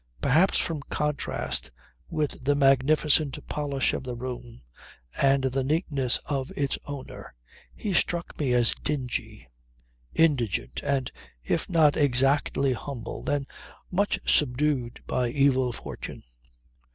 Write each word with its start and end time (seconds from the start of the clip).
Perhaps 0.19 0.57
from 0.57 0.81
contrast 0.89 1.69
with 2.09 2.43
the 2.43 2.55
magnificent 2.55 3.37
polish 3.47 3.93
of 3.93 4.03
the 4.03 4.15
room 4.15 4.63
and 5.21 5.43
the 5.43 5.63
neatness 5.63 6.17
of 6.27 6.51
its 6.57 6.75
owner, 6.87 7.35
he 7.75 7.93
struck 7.93 8.39
me 8.39 8.51
as 8.51 8.73
dingy, 8.73 9.47
indigent, 10.15 10.81
and, 10.83 11.11
if 11.43 11.69
not 11.69 11.95
exactly 11.95 12.73
humble, 12.73 13.21
then 13.21 13.45
much 13.91 14.17
subdued 14.25 15.03
by 15.05 15.27
evil 15.29 15.71
fortune. 15.71 16.23